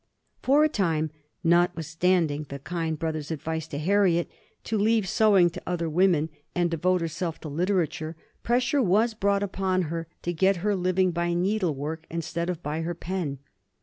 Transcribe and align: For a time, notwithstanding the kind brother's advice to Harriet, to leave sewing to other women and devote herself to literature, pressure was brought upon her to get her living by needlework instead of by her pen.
For 0.41 0.63
a 0.63 0.67
time, 0.67 1.11
notwithstanding 1.43 2.47
the 2.49 2.57
kind 2.57 2.97
brother's 2.97 3.29
advice 3.29 3.67
to 3.67 3.77
Harriet, 3.77 4.31
to 4.63 4.79
leave 4.79 5.07
sewing 5.07 5.51
to 5.51 5.61
other 5.67 5.87
women 5.87 6.29
and 6.55 6.71
devote 6.71 7.01
herself 7.01 7.39
to 7.41 7.49
literature, 7.49 8.15
pressure 8.41 8.81
was 8.81 9.13
brought 9.13 9.43
upon 9.43 9.83
her 9.93 10.07
to 10.23 10.33
get 10.33 10.55
her 10.65 10.75
living 10.75 11.11
by 11.11 11.35
needlework 11.35 12.07
instead 12.09 12.49
of 12.49 12.63
by 12.63 12.81
her 12.81 12.95
pen. 12.95 13.37